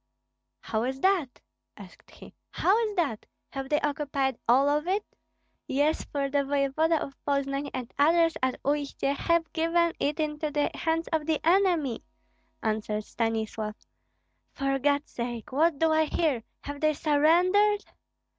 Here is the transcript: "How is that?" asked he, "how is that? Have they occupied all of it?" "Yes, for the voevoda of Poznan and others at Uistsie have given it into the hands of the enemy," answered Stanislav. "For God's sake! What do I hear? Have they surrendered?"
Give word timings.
"How 0.61 0.81
is 0.81 0.99
that?" 1.01 1.39
asked 1.77 2.09
he, 2.09 2.33
"how 2.49 2.75
is 2.87 2.95
that? 2.95 3.27
Have 3.51 3.69
they 3.69 3.79
occupied 3.81 4.39
all 4.49 4.67
of 4.67 4.87
it?" 4.87 5.05
"Yes, 5.67 6.05
for 6.05 6.27
the 6.27 6.43
voevoda 6.43 6.99
of 6.99 7.15
Poznan 7.23 7.69
and 7.71 7.93
others 7.99 8.35
at 8.41 8.59
Uistsie 8.63 9.15
have 9.15 9.53
given 9.53 9.93
it 9.99 10.19
into 10.19 10.49
the 10.49 10.71
hands 10.73 11.07
of 11.13 11.27
the 11.27 11.39
enemy," 11.47 12.03
answered 12.63 13.03
Stanislav. 13.03 13.75
"For 14.53 14.79
God's 14.79 15.11
sake! 15.11 15.51
What 15.51 15.77
do 15.77 15.91
I 15.91 16.05
hear? 16.05 16.41
Have 16.61 16.81
they 16.81 16.93
surrendered?" 16.93 17.85